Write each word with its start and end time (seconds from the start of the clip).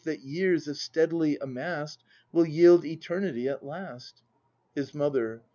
That 0.03 0.23
years, 0.23 0.67
if 0.67 0.77
steadily 0.77 1.37
amass'd, 1.37 2.03
Will 2.31 2.47
yield 2.47 2.83
Eternity 2.83 3.47
at 3.47 3.63
last. 3.63 4.23
His 4.73 4.95
Mother. 4.95 5.43